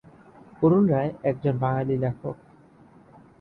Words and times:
অরুণ 0.61 0.83
রায় 0.87 1.11
একজন 1.23 1.55
বাঙালি 1.57 1.95
লেখক। 1.97 2.35